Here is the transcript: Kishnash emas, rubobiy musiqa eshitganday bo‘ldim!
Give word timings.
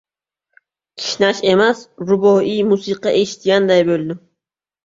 Kishnash 1.01 1.41
emas, 1.51 1.83
rubobiy 2.07 2.65
musiqa 2.73 3.15
eshitganday 3.23 3.89
bo‘ldim! 3.93 4.25